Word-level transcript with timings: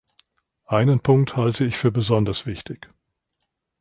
Einen 0.65 1.01
Punkt 1.01 1.35
halte 1.35 1.63
ich 1.63 1.77
für 1.77 1.91
besonders 1.91 2.47
wichtig. 2.47 2.89